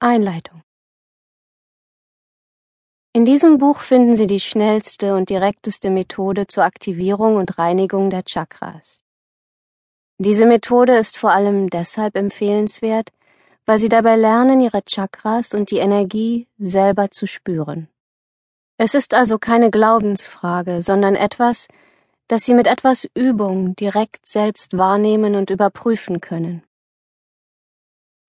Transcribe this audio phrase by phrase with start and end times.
[0.00, 0.62] Einleitung
[3.12, 8.22] In diesem Buch finden Sie die schnellste und direkteste Methode zur Aktivierung und Reinigung der
[8.22, 9.02] Chakras.
[10.18, 13.10] Diese Methode ist vor allem deshalb empfehlenswert,
[13.66, 17.88] weil Sie dabei lernen, Ihre Chakras und die Energie selber zu spüren.
[18.76, 21.66] Es ist also keine Glaubensfrage, sondern etwas,
[22.28, 26.62] das Sie mit etwas Übung direkt selbst wahrnehmen und überprüfen können.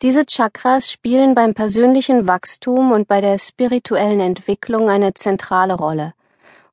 [0.02, 6.14] Diese Chakras spielen beim persönlichen Wachstum und bei der spirituellen Entwicklung eine zentrale Rolle,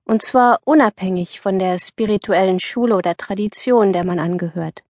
[0.04, 4.84] und zwar unabhängig von der spirituellen Schule oder Tradition, der man angehört.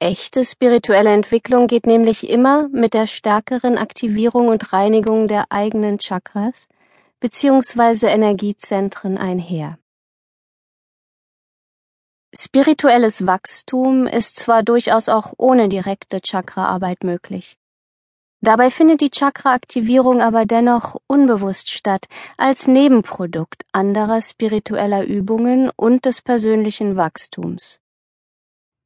[0.00, 6.66] Echte spirituelle Entwicklung geht nämlich immer mit der stärkeren Aktivierung und Reinigung der eigenen Chakras
[7.20, 8.08] bzw.
[8.08, 9.78] Energiezentren einher.
[12.34, 17.58] Spirituelles Wachstum ist zwar durchaus auch ohne direkte Chakraarbeit möglich.
[18.40, 22.06] Dabei findet die Chakra-Aktivierung aber dennoch unbewusst statt,
[22.38, 27.80] als Nebenprodukt anderer spiritueller Übungen und des persönlichen Wachstums.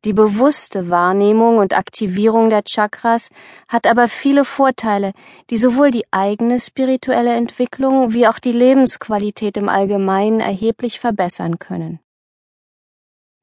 [0.05, 3.31] Die bewusste Wahrnehmung und Aktivierung der Chakras
[3.69, 5.13] hat aber viele Vorteile,
[5.51, 12.01] die sowohl die eigene spirituelle Entwicklung wie auch die Lebensqualität im Allgemeinen erheblich verbessern können.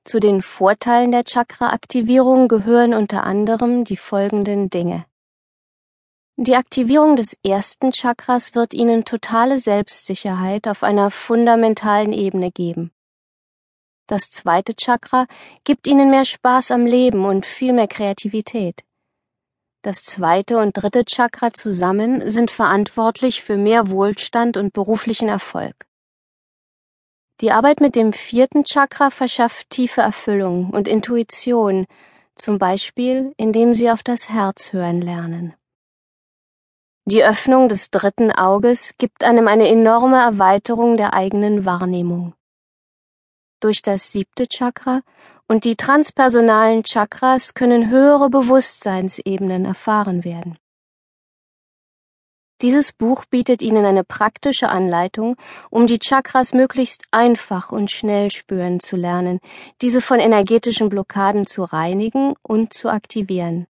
[0.05, 5.05] Zu den Vorteilen der Chakra-Aktivierung gehören unter anderem die folgenden Dinge.
[6.35, 12.91] Die Aktivierung des ersten Chakras wird Ihnen totale Selbstsicherheit auf einer fundamentalen Ebene geben.
[14.07, 15.25] Das zweite Chakra
[15.63, 18.83] gibt Ihnen mehr Spaß am Leben und viel mehr Kreativität.
[19.83, 25.85] Das zweite und dritte Chakra zusammen sind verantwortlich für mehr Wohlstand und beruflichen Erfolg.
[27.43, 31.87] Die Arbeit mit dem vierten Chakra verschafft tiefe Erfüllung und Intuition,
[32.35, 35.53] zum Beispiel indem sie auf das Herz hören lernen.
[37.03, 42.33] Die Öffnung des dritten Auges gibt einem eine enorme Erweiterung der eigenen Wahrnehmung.
[43.59, 45.01] Durch das siebte Chakra
[45.45, 50.57] und die transpersonalen Chakras können höhere Bewusstseinsebenen erfahren werden.
[52.63, 55.35] Dieses Buch bietet Ihnen eine praktische Anleitung,
[55.69, 59.39] um die Chakras möglichst einfach und schnell spüren zu lernen,
[59.81, 63.67] diese von energetischen Blockaden zu reinigen und zu aktivieren.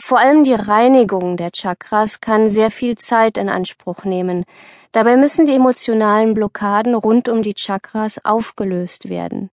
[0.00, 4.44] Vor allem die Reinigung der Chakras kann sehr viel Zeit in Anspruch nehmen.
[4.92, 9.50] Dabei müssen die emotionalen Blockaden rund um die Chakras aufgelöst werden.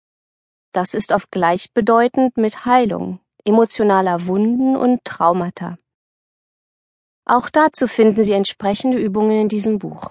[0.73, 5.77] Das ist oft gleichbedeutend mit Heilung emotionaler Wunden und Traumata.
[7.31, 10.09] Auch dazu finden Sie entsprechende Übungen in diesem Buch.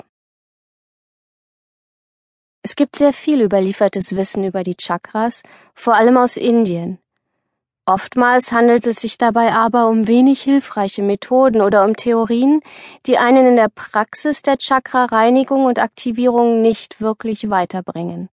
[2.62, 5.42] Es gibt sehr viel überliefertes Wissen über die Chakras,
[5.74, 6.98] vor allem aus Indien.
[7.84, 12.62] Oftmals handelt es sich dabei aber um wenig hilfreiche Methoden oder um Theorien,
[13.04, 18.30] die einen in der Praxis der Chakra-Reinigung und Aktivierung nicht wirklich weiterbringen.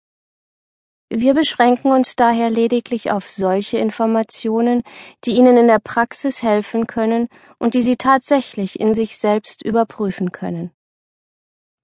[1.09, 4.83] Wir beschränken uns daher lediglich auf solche Informationen,
[5.23, 7.29] die Ihnen in der Praxis helfen können
[7.59, 10.71] und die Sie tatsächlich in sich selbst überprüfen können.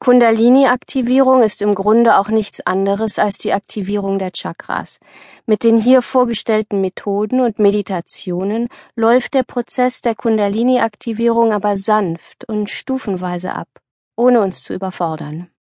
[0.03, 4.99] Kundalini-Aktivierung ist im Grunde auch nichts anderes als die Aktivierung der Chakras.
[5.45, 8.67] Mit den hier vorgestellten Methoden und Meditationen
[8.97, 13.69] läuft der Prozess der Kundalini-Aktivierung aber sanft und stufenweise ab,
[14.17, 15.52] ohne uns zu überfordern.